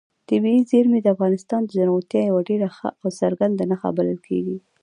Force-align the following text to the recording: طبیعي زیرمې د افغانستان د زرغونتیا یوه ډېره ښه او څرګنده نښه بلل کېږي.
طبیعي 0.29 0.61
زیرمې 0.71 0.99
د 1.01 1.07
افغانستان 1.15 1.61
د 1.63 1.69
زرغونتیا 1.77 2.21
یوه 2.29 2.41
ډېره 2.49 2.67
ښه 2.75 2.89
او 3.01 3.07
څرګنده 3.19 3.63
نښه 3.71 3.89
بلل 3.97 4.19
کېږي. 4.27 4.57